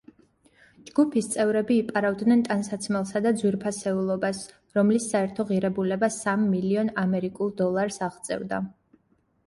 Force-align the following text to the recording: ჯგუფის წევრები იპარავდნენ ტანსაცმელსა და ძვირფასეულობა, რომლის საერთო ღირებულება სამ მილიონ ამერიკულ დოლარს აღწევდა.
ჯგუფის 0.85 1.27
წევრები 1.33 1.77
იპარავდნენ 1.81 2.41
ტანსაცმელსა 2.47 3.21
და 3.27 3.35
ძვირფასეულობა, 3.43 4.33
რომლის 4.79 5.07
საერთო 5.15 5.49
ღირებულება 5.53 6.13
სამ 6.19 6.51
მილიონ 6.57 6.95
ამერიკულ 7.07 7.59
დოლარს 7.65 8.07
აღწევდა. 8.11 8.67